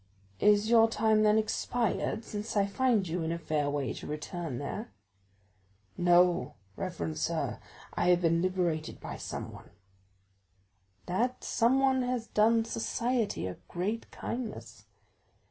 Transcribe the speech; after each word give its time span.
"Is 0.39 0.67
your 0.67 0.89
time, 0.89 1.21
then, 1.21 1.37
expired, 1.37 2.25
since 2.25 2.57
I 2.57 2.65
find 2.65 3.07
you 3.07 3.21
in 3.21 3.31
a 3.31 3.37
fair 3.37 3.69
way 3.69 3.93
to 3.93 4.07
return 4.07 4.57
there?" 4.57 4.89
"No, 5.95 6.55
reverend 6.75 7.19
sir; 7.19 7.59
I 7.93 8.09
have 8.09 8.21
been 8.21 8.41
liberated 8.41 8.99
by 8.99 9.17
someone." 9.17 9.69
"That 11.05 11.43
someone 11.43 12.01
has 12.01 12.25
done 12.25 12.65
society 12.65 13.45
a 13.45 13.57
great 13.67 14.09
kindness." 14.09 14.87